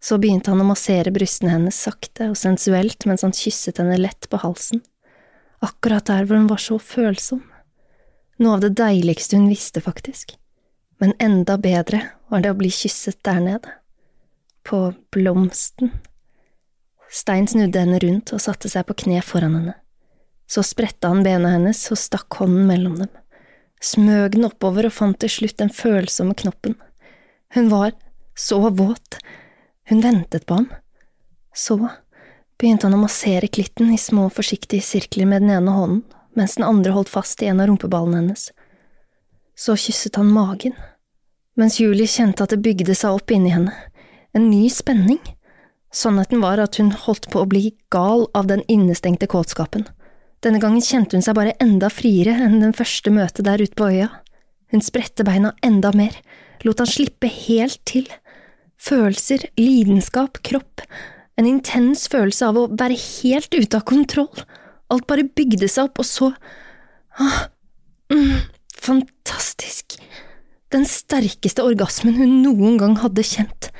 Så 0.00 0.16
begynte 0.20 0.52
han 0.52 0.62
å 0.62 0.68
massere 0.68 1.12
brystene 1.12 1.52
hennes 1.52 1.76
sakte 1.76 2.30
og 2.32 2.38
sensuelt 2.40 3.04
mens 3.08 3.24
han 3.26 3.36
kysset 3.36 3.82
henne 3.82 3.98
lett 4.00 4.28
på 4.32 4.40
halsen, 4.40 4.80
akkurat 5.60 6.08
der 6.08 6.24
hvor 6.24 6.40
hun 6.40 6.48
var 6.48 6.62
så 6.62 6.78
følsom. 6.80 7.42
Noe 8.40 8.56
av 8.56 8.62
det 8.64 8.72
deiligste 8.80 9.36
hun 9.36 9.50
visste, 9.52 9.82
faktisk. 9.84 10.38
Men 11.00 11.12
enda 11.20 11.58
bedre 11.60 12.00
var 12.32 12.40
det 12.40 12.52
å 12.52 12.56
bli 12.56 12.70
kysset 12.72 13.20
der 13.24 13.40
nede. 13.44 13.74
På 14.64 14.90
blomsten. 15.12 15.92
Stein 17.10 17.48
snudde 17.48 17.82
henne 17.82 17.98
rundt 18.00 18.32
og 18.32 18.40
satte 18.40 18.70
seg 18.72 18.86
på 18.88 18.96
kne 19.04 19.20
foran 19.24 19.56
henne. 19.58 19.74
Så 20.50 20.64
spredte 20.66 21.10
han 21.10 21.24
bena 21.26 21.52
hennes 21.54 21.80
og 21.92 22.00
stakk 22.00 22.40
hånden 22.40 22.68
mellom 22.68 22.96
dem, 23.02 23.10
smøg 23.80 24.34
den 24.34 24.48
oppover 24.48 24.88
og 24.88 24.94
fant 24.96 25.20
til 25.22 25.30
slutt 25.32 25.58
den 25.60 25.72
følsomme 25.74 26.34
knoppen. 26.38 26.74
Hun 27.54 27.68
var 27.70 27.92
så 28.38 28.58
våt 28.68 29.20
hun 29.90 30.00
ventet 30.04 30.46
på 30.46 30.60
ham. 30.60 30.68
Så 31.54 31.76
begynte 32.60 32.86
han 32.86 32.94
å 32.94 33.02
massere 33.02 33.50
klitten 33.50 33.92
i 33.94 33.98
små, 33.98 34.28
forsiktige 34.30 34.84
sirkler 34.84 35.26
med 35.26 35.42
den 35.42 35.54
ene 35.56 35.74
hånden, 35.74 36.04
mens 36.38 36.56
den 36.56 36.66
andre 36.66 36.94
holdt 36.94 37.10
fast 37.10 37.42
i 37.42 37.50
en 37.50 37.60
av 37.60 37.70
rumpeballene 37.70 38.20
hennes. 38.22 38.50
Så 39.58 39.76
kysset 39.76 40.16
han 40.20 40.30
magen, 40.32 40.76
mens 41.58 41.80
Julie 41.80 42.08
kjente 42.08 42.46
at 42.46 42.54
det 42.54 42.62
bygde 42.64 42.94
seg 42.96 43.18
opp 43.18 43.34
inni 43.34 43.52
henne, 43.52 43.74
en 44.32 44.46
ny 44.50 44.68
spenning. 44.70 45.20
Sannheten 45.92 46.40
var 46.40 46.62
at 46.62 46.78
hun 46.78 46.92
holdt 46.94 47.26
på 47.32 47.42
å 47.42 47.48
bli 47.50 47.72
gal 47.90 48.28
av 48.38 48.46
den 48.46 48.62
innestengte 48.70 49.26
kåtskapen. 49.26 49.88
Denne 50.40 50.60
gangen 50.62 50.80
kjente 50.84 51.18
hun 51.18 51.24
seg 51.24 51.36
bare 51.36 51.56
enda 51.60 51.90
friere 51.92 52.38
enn 52.46 52.60
den 52.62 52.76
første 52.76 53.12
møtet 53.12 53.44
der 53.44 53.60
ute 53.60 53.76
på 53.76 53.90
øya. 53.90 54.08
Hun 54.70 54.84
spredte 54.86 55.26
beina 55.26 55.50
enda 55.66 55.90
mer, 55.92 56.14
lot 56.62 56.80
han 56.80 56.88
slippe 56.88 57.28
helt 57.28 57.82
til. 57.88 58.06
Følelser, 58.80 59.44
lidenskap, 59.60 60.40
kropp, 60.46 60.84
en 61.40 61.48
intens 61.48 62.06
følelse 62.12 62.48
av 62.48 62.58
å 62.58 62.68
være 62.72 62.96
helt 62.96 63.52
ute 63.54 63.76
av 63.76 63.84
kontroll. 63.88 64.44
Alt 64.92 65.06
bare 65.08 65.28
bygde 65.28 65.68
seg 65.70 65.88
opp, 65.88 66.00
og 66.02 66.08
så… 66.08 66.30
Ah, 67.20 67.46
mm, 68.12 68.40
fantastisk. 68.76 69.98
Den 70.72 70.86
sterkeste 70.88 71.64
orgasmen 71.66 72.18
hun 72.20 72.40
noen 72.44 72.76
gang 72.80 72.96
hadde 73.02 73.24
kjent. 73.26 73.70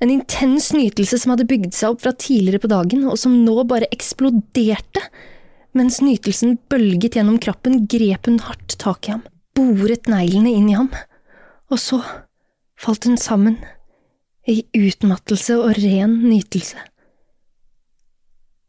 En 0.00 0.12
intens 0.12 0.70
nytelse 0.72 1.18
som 1.20 1.34
hadde 1.34 1.48
bygd 1.48 1.74
seg 1.76 1.94
opp 1.94 2.04
fra 2.04 2.14
tidligere 2.16 2.62
på 2.62 2.70
dagen, 2.72 3.04
og 3.08 3.18
som 3.20 3.36
nå 3.44 3.56
bare 3.68 3.90
eksploderte. 3.92 5.02
Mens 5.76 6.00
nytelsen 6.02 6.56
bølget 6.72 7.18
gjennom 7.18 7.36
kroppen, 7.42 7.84
grep 7.90 8.26
hun 8.26 8.40
hardt 8.42 8.78
tak 8.80 9.06
i 9.06 9.14
ham, 9.14 9.26
boret 9.54 10.08
neglene 10.10 10.54
inn 10.56 10.70
i 10.72 10.78
ham, 10.78 10.88
og 11.70 11.78
så 11.78 12.00
falt 12.80 13.06
hun 13.06 13.20
sammen, 13.20 13.60
i 14.48 14.62
utmattelse 14.76 15.56
og 15.60 15.76
ren 15.78 16.16
nytelse. 16.24 16.78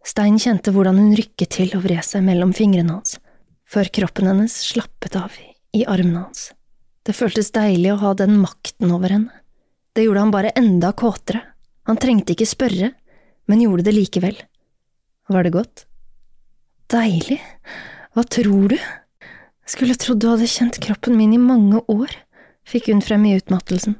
Stein 0.01 0.39
kjente 0.41 0.73
hvordan 0.73 0.97
hun 0.97 1.13
rykket 1.17 1.53
til 1.57 1.75
og 1.77 1.85
vred 1.85 2.03
seg 2.05 2.25
mellom 2.25 2.53
fingrene 2.57 2.97
hans, 2.97 3.19
før 3.69 3.91
kroppen 3.93 4.31
hennes 4.31 4.55
slappet 4.71 5.15
av 5.19 5.35
i 5.77 5.85
armene 5.85 6.25
hans. 6.25 6.49
Det 7.05 7.15
føltes 7.17 7.53
deilig 7.53 7.93
å 7.93 8.01
ha 8.01 8.15
den 8.17 8.35
makten 8.41 8.91
over 8.93 9.13
henne. 9.13 9.37
Det 9.93 10.05
gjorde 10.05 10.25
han 10.25 10.33
bare 10.33 10.53
enda 10.57 10.91
kåtere. 10.97 11.43
Han 11.89 11.99
trengte 11.99 12.35
ikke 12.35 12.49
spørre, 12.49 12.91
men 13.49 13.63
gjorde 13.63 13.87
det 13.87 13.95
likevel. 13.95 14.37
Var 15.31 15.47
det 15.47 15.53
godt? 15.55 15.85
Deilig. 16.91 17.39
Hva 18.13 18.23
tror 18.27 18.73
du? 18.73 18.77
Skulle 19.67 19.95
trodd 19.99 20.21
du 20.21 20.29
hadde 20.31 20.49
kjent 20.49 20.79
kroppen 20.83 21.15
min 21.17 21.33
i 21.35 21.41
mange 21.41 21.79
år, 21.91 22.13
fikk 22.67 22.89
hun 22.91 23.03
frem 23.03 23.25
i 23.29 23.37
utmattelsen. 23.39 23.95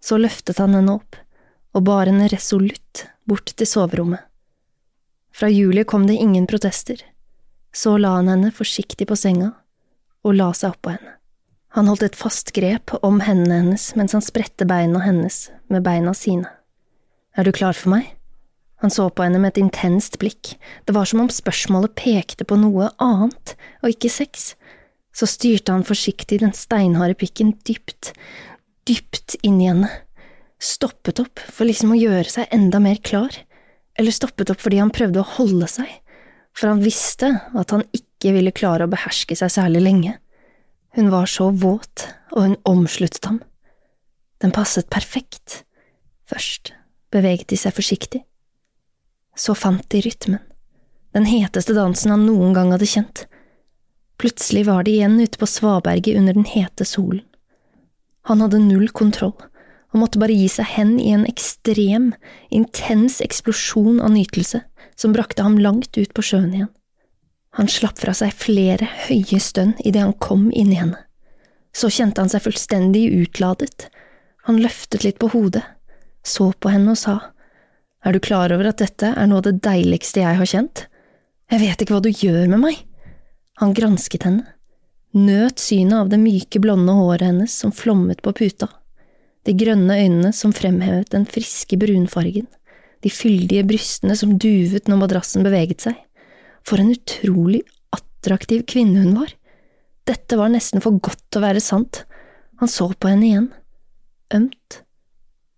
Så 0.00 0.18
løftet 0.20 0.58
han 0.58 0.74
henne 0.74 0.96
opp, 0.98 1.16
og 1.76 1.84
bar 1.86 2.08
henne 2.08 2.28
resolutt 2.32 3.06
bort 3.28 3.52
til 3.54 3.68
soverommet. 3.68 4.24
Fra 5.30 5.48
Julie 5.48 5.84
kom 5.84 6.06
det 6.08 6.18
ingen 6.18 6.46
protester. 6.50 6.98
Så 7.72 7.96
la 7.98 8.16
han 8.16 8.28
henne 8.28 8.50
forsiktig 8.52 9.06
på 9.06 9.16
senga 9.16 9.52
og 10.26 10.36
la 10.36 10.50
seg 10.56 10.74
oppå 10.74 10.94
henne. 10.96 11.16
Han 11.78 11.86
holdt 11.86 12.02
et 12.02 12.18
fast 12.18 12.50
grep 12.56 12.90
om 13.06 13.20
hendene 13.22 13.60
hennes 13.60 13.84
mens 13.98 14.16
han 14.16 14.24
spredte 14.24 14.66
beina 14.66 15.04
hennes 15.04 15.44
med 15.70 15.84
beina 15.86 16.14
sine. 16.18 16.50
Er 17.38 17.46
du 17.46 17.52
klar 17.54 17.76
for 17.78 17.94
meg? 17.94 18.08
Han 18.82 18.90
så 18.90 19.06
på 19.12 19.22
henne 19.22 19.38
med 19.38 19.52
et 19.52 19.60
intenst 19.60 20.16
blikk, 20.18 20.56
det 20.88 20.96
var 20.96 21.06
som 21.06 21.22
om 21.22 21.30
spørsmålet 21.30 21.94
pekte 22.00 22.46
på 22.48 22.58
noe 22.58 22.88
annet 22.98 23.54
og 23.84 23.92
ikke 23.92 24.10
sex. 24.10 24.54
Så 25.14 25.28
styrte 25.30 25.74
han 25.74 25.86
forsiktig 25.86 26.40
den 26.42 26.54
steinharde 26.56 27.14
pikken 27.18 27.52
dypt, 27.68 28.14
dypt 28.90 29.36
inn 29.46 29.60
i 29.62 29.68
henne, 29.70 29.90
stoppet 30.60 31.22
opp 31.22 31.40
for 31.46 31.68
liksom 31.68 31.94
å 31.94 31.98
gjøre 32.00 32.28
seg 32.28 32.50
enda 32.52 32.80
mer 32.82 32.98
klar 32.98 33.32
eller 33.98 34.14
stoppet 34.14 34.50
opp 34.52 34.62
fordi 34.62 34.80
han 34.80 34.92
prøvde 34.94 35.22
å 35.22 35.30
holde 35.36 35.68
seg, 35.70 35.88
for 36.56 36.72
han 36.72 36.82
visste 36.82 37.30
at 37.56 37.74
han 37.74 37.84
ikke 37.96 38.34
ville 38.36 38.54
klare 38.54 38.86
å 38.86 38.90
beherske 38.90 39.36
seg 39.38 39.52
særlig 39.52 39.82
lenge. 39.84 40.14
Hun 40.96 41.10
var 41.12 41.30
så 41.30 41.50
våt, 41.54 42.08
og 42.34 42.46
hun 42.46 42.56
omsluttet 42.68 43.28
ham. 43.28 43.38
Den 44.42 44.54
passet 44.56 44.88
perfekt. 44.90 45.62
Først 46.26 46.72
beveget 47.12 47.50
de 47.52 47.58
seg 47.60 47.76
forsiktig. 47.76 48.22
Så 49.36 49.54
fant 49.54 49.84
de 49.92 50.02
rytmen, 50.02 50.42
den 51.14 51.28
heteste 51.28 51.76
dansen 51.76 52.14
han 52.14 52.26
noen 52.26 52.56
gang 52.56 52.72
hadde 52.74 52.88
kjent. 52.88 53.24
Plutselig 54.20 54.66
var 54.68 54.84
de 54.84 54.96
igjen 54.98 55.20
ute 55.20 55.38
på 55.40 55.48
svaberget 55.48 56.18
under 56.18 56.36
den 56.36 56.48
hete 56.48 56.84
solen. 56.88 57.24
Han 58.28 58.42
hadde 58.44 58.60
null 58.62 58.90
kontroll 58.92 59.36
og 59.90 59.98
måtte 59.98 60.20
bare 60.22 60.36
gi 60.36 60.46
seg 60.50 60.68
hen 60.76 60.92
i 61.02 61.10
en 61.14 61.24
ekstrem, 61.26 62.12
intens 62.54 63.18
eksplosjon 63.24 63.98
av 63.98 64.12
nytelse 64.14 64.62
som 65.00 65.14
brakte 65.16 65.42
ham 65.42 65.58
langt 65.58 65.96
ut 65.98 66.12
på 66.14 66.24
sjøen 66.24 66.52
igjen. 66.54 66.70
Han 67.58 67.70
slapp 67.70 67.98
fra 67.98 68.14
seg 68.14 68.34
flere 68.36 68.86
høye 69.08 69.40
stønn 69.42 69.72
idet 69.82 70.04
han 70.04 70.14
kom 70.22 70.50
inn 70.54 70.70
i 70.70 70.78
henne. 70.78 70.98
Så 71.74 71.90
kjente 71.90 72.22
han 72.22 72.30
seg 72.30 72.44
fullstendig 72.44 73.08
utladet. 73.14 73.88
Han 74.46 74.60
løftet 74.62 75.04
litt 75.06 75.18
på 75.22 75.30
hodet, 75.34 75.64
så 76.22 76.50
på 76.52 76.70
henne 76.70 76.94
og 76.94 77.00
sa, 77.00 77.18
Er 78.04 78.14
du 78.14 78.20
klar 78.20 78.52
over 78.54 78.70
at 78.70 78.78
dette 78.80 79.10
er 79.12 79.26
noe 79.28 79.42
av 79.42 79.48
det 79.48 79.60
deiligste 79.66 80.22
jeg 80.22 80.38
har 80.38 80.48
kjent? 80.48 80.86
Jeg 81.50 81.60
vet 81.60 81.82
ikke 81.82 81.96
hva 81.98 82.04
du 82.04 82.10
gjør 82.10 82.46
med 82.48 82.62
meg. 82.62 82.78
Han 83.60 83.74
gransket 83.76 84.24
henne, 84.24 84.46
nøt 85.16 85.62
synet 85.62 86.04
av 86.04 86.12
det 86.12 86.20
myke, 86.22 86.60
blonde 86.62 86.94
håret 86.94 87.26
hennes 87.30 87.54
som 87.62 87.74
flommet 87.74 88.22
på 88.22 88.34
puta 88.36 88.68
de 89.48 89.54
grønne 89.56 89.96
øynene 89.96 90.32
som 90.36 90.52
fremhevet 90.54 91.10
den 91.14 91.26
friske 91.28 91.78
brunfargen, 91.80 92.48
de 93.00 93.12
fyldige 93.12 93.64
brystene 93.68 94.16
som 94.18 94.36
duvet 94.40 94.90
når 94.90 95.00
madrassen 95.04 95.46
beveget 95.46 95.86
seg. 95.86 95.96
For 96.66 96.80
en 96.80 96.92
utrolig 96.92 97.62
attraktiv 97.96 98.66
kvinne 98.68 99.06
hun 99.06 99.16
var. 99.16 99.32
Dette 100.08 100.36
var 100.36 100.52
nesten 100.52 100.84
for 100.84 101.00
godt 101.00 101.22
til 101.30 101.40
å 101.40 101.46
være 101.46 101.64
sant. 101.64 102.04
Han 102.60 102.68
så 102.68 102.90
på 102.92 103.08
henne 103.08 103.28
igjen. 103.28 103.48
Ømt. 104.36 104.82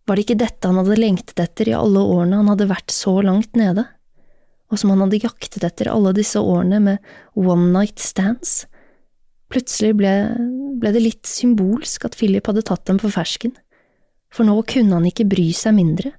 Var 0.07 0.19
det 0.19 0.27
ikke 0.27 0.41
dette 0.41 0.69
han 0.69 0.79
hadde 0.79 1.01
lengtet 1.01 1.43
etter 1.43 1.71
i 1.71 1.77
alle 1.77 2.03
årene 2.03 2.39
han 2.41 2.51
hadde 2.53 2.71
vært 2.71 2.95
så 2.95 3.17
langt 3.25 3.59
nede? 3.59 3.85
Og 4.71 4.79
som 4.81 4.93
han 4.95 5.03
hadde 5.05 5.21
jaktet 5.25 5.67
etter 5.67 5.91
alle 5.91 6.15
disse 6.17 6.41
årene 6.41 6.79
med 6.83 7.11
one 7.39 7.73
night 7.75 8.03
stands? 8.03 8.63
Plutselig 9.53 9.93
ble, 9.99 10.13
ble 10.81 10.95
det 10.95 11.03
litt 11.05 11.29
symbolsk 11.29 12.07
at 12.09 12.17
Philip 12.17 12.47
hadde 12.49 12.65
tatt 12.67 12.87
dem 12.89 13.01
på 13.03 13.11
fersken 13.13 13.53
for 14.33 14.49
nå 14.49 14.57
kunne 14.69 14.97
han 14.97 15.07
ikke 15.09 15.29
bry 15.29 15.51
seg 15.57 15.77
mindre. 15.77 16.15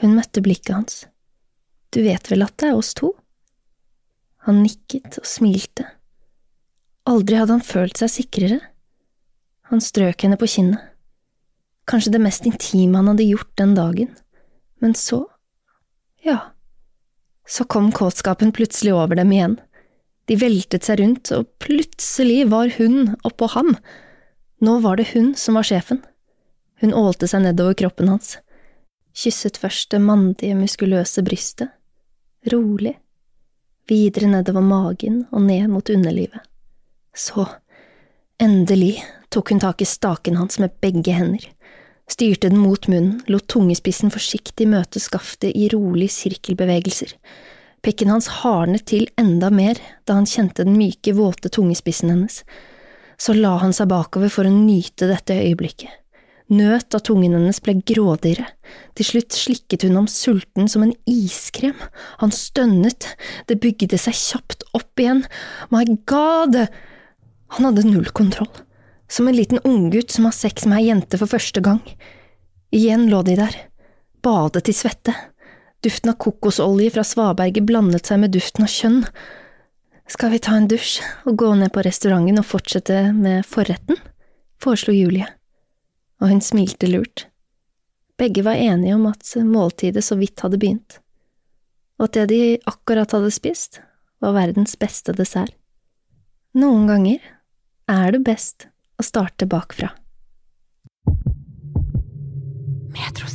Hun 0.00 0.14
møtte 0.16 0.42
blikket 0.44 0.74
hans. 0.74 1.04
Du 1.90 2.02
vet 2.04 2.30
vel 2.30 2.44
at 2.46 2.54
det 2.60 2.70
er 2.70 2.78
oss 2.78 2.92
to? 2.96 3.12
Han 4.46 4.62
nikket 4.62 5.18
og 5.18 5.26
smilte. 5.26 5.88
Aldri 7.06 7.38
hadde 7.38 7.56
han 7.56 7.66
følt 7.66 7.98
seg 7.98 8.12
sikrere. 8.12 8.60
Han 9.70 9.82
strøk 9.82 10.22
henne 10.22 10.38
på 10.38 10.48
kinnet. 10.50 10.82
Kanskje 11.86 12.12
det 12.16 12.22
mest 12.22 12.46
intime 12.46 12.98
han 12.98 13.10
hadde 13.10 13.26
gjort 13.26 13.52
den 13.58 13.74
dagen. 13.78 14.12
Men 14.82 14.94
så… 14.98 15.24
ja… 16.22 16.52
Så 17.46 17.62
kom 17.70 17.92
kåtskapen 17.94 18.50
plutselig 18.50 18.90
over 18.90 19.14
dem 19.14 19.30
igjen. 19.30 19.52
De 20.26 20.36
veltet 20.40 20.86
seg 20.86 21.00
rundt, 21.00 21.30
og 21.32 21.46
plutselig 21.62 22.48
var 22.50 22.72
hun 22.78 23.14
oppå 23.26 23.48
ham. 23.54 23.76
Nå 24.64 24.78
var 24.82 24.98
det 24.98 25.12
hun 25.12 25.34
som 25.38 25.58
var 25.58 25.66
sjefen. 25.68 26.02
Hun 26.82 26.94
ålte 26.96 27.28
seg 27.30 27.44
nedover 27.44 27.76
kroppen 27.78 28.10
hans, 28.10 28.36
kysset 29.16 29.56
først 29.60 29.94
det 29.94 30.02
mandige, 30.04 30.56
muskuløse 30.58 31.22
brystet, 31.24 31.70
rolig, 32.52 32.96
videre 33.88 34.28
nedover 34.28 34.64
magen 34.64 35.22
og 35.30 35.46
ned 35.46 35.70
mot 35.72 35.88
underlivet. 35.92 36.42
Så, 37.16 37.46
endelig, 38.42 38.98
tok 39.32 39.54
hun 39.54 39.62
tak 39.62 39.80
i 39.80 39.88
staken 39.88 40.36
hans 40.36 40.60
med 40.60 40.76
begge 40.84 41.14
hender, 41.16 41.46
styrte 42.12 42.50
den 42.50 42.60
mot 42.60 42.90
munnen, 42.92 43.22
lot 43.32 43.48
tungespissen 43.48 44.12
forsiktig 44.12 44.68
møte 44.68 45.00
skaftet 45.00 45.56
i 45.56 45.70
rolig 45.72 46.10
sirkelbevegelser. 46.12 47.16
Pikken 47.86 48.10
hans 48.10 48.26
hardnet 48.40 48.82
til 48.90 49.04
enda 49.20 49.46
mer 49.54 49.78
da 50.08 50.16
han 50.16 50.26
kjente 50.26 50.64
den 50.66 50.74
myke, 50.74 51.12
våte 51.14 51.46
tungespissen 51.54 52.10
hennes. 52.10 52.40
Så 53.14 53.36
la 53.36 53.52
han 53.62 53.74
seg 53.76 53.86
bakover 53.92 54.32
for 54.32 54.48
å 54.48 54.50
nyte 54.50 55.06
dette 55.06 55.36
øyeblikket. 55.38 55.92
Nøt 56.50 56.88
da 56.94 56.98
tungen 57.02 57.36
hennes 57.36 57.60
ble 57.62 57.76
grådigere, 57.86 58.48
til 58.98 59.06
slutt 59.06 59.34
slikket 59.34 59.86
hun 59.86 60.00
om 60.02 60.08
sulten 60.10 60.66
som 60.70 60.82
en 60.82 60.92
iskrem, 61.10 61.78
han 62.18 62.34
stønnet, 62.34 63.06
det 63.46 63.58
bygde 63.62 63.98
seg 63.98 64.18
kjapt 64.18 64.66
opp 64.74 65.02
igjen, 65.02 65.22
my 65.70 65.86
god… 66.10 66.66
Han 67.54 67.68
hadde 67.68 67.86
null 67.86 68.10
kontroll, 68.10 68.50
som 69.06 69.30
en 69.30 69.38
liten 69.38 69.62
unggutt 69.62 70.10
som 70.14 70.26
har 70.26 70.34
sex 70.34 70.66
med 70.66 70.82
ei 70.82 70.88
jente 70.90 71.18
for 71.22 71.30
første 71.30 71.62
gang. 71.62 71.78
Igjen 72.74 73.06
lå 73.10 73.22
de 73.26 73.38
der, 73.38 73.58
badet 74.26 74.70
i 74.70 74.74
svette, 74.74 75.14
duften 75.86 76.12
av 76.12 76.18
kokosolje 76.22 76.92
fra 76.96 77.06
svaberget 77.06 77.66
blandet 77.68 78.10
seg 78.10 78.20
med 78.24 78.34
duften 78.34 78.66
av 78.66 78.74
kjønn. 78.74 79.00
Skal 80.10 80.34
vi 80.34 80.42
ta 80.42 80.58
en 80.58 80.68
dusj 80.70 81.00
og 81.26 81.38
gå 81.40 81.54
ned 81.58 81.72
på 81.74 81.86
restauranten 81.86 82.42
og 82.42 82.50
fortsette 82.50 83.00
med 83.14 83.46
forretten? 83.48 83.98
foreslo 84.62 84.94
Julie 84.96 85.26
og 86.20 86.30
hun 86.30 86.40
smilte 86.40 86.88
lurt. 86.90 87.26
Begge 88.16 88.44
var 88.46 88.56
enige 88.56 88.94
om 88.96 89.06
at 89.10 89.34
måltidet 89.44 90.04
så 90.04 90.16
vidt 90.16 90.40
hadde 90.40 90.60
begynt, 90.60 90.98
og 92.00 92.08
at 92.08 92.16
det 92.16 92.26
de 92.32 92.40
akkurat 92.68 93.12
hadde 93.12 93.32
spist, 93.34 93.80
var 94.20 94.36
verdens 94.36 94.78
beste 94.80 95.12
dessert. 95.16 95.52
Noen 96.56 96.88
ganger 96.88 97.20
er 97.92 98.16
det 98.16 98.24
best 98.24 98.70
å 98.96 99.04
starte 99.04 99.44
bakfra. 99.44 99.92
Metro 102.96 103.28